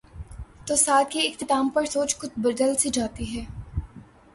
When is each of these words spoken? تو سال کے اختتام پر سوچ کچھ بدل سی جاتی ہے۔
تو 0.67 0.75
سال 0.75 1.03
کے 1.09 1.19
اختتام 1.27 1.69
پر 1.69 1.85
سوچ 1.85 2.17
کچھ 2.19 2.39
بدل 2.39 2.75
سی 2.75 2.89
جاتی 2.89 3.25
ہے۔ 3.35 3.45